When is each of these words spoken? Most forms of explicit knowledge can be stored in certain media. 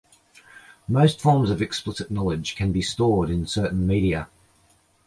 Most 0.87 1.21
forms 1.21 1.51
of 1.51 1.61
explicit 1.61 2.09
knowledge 2.09 2.55
can 2.55 2.71
be 2.71 2.81
stored 2.81 3.29
in 3.29 3.45
certain 3.45 3.85
media. 3.85 4.29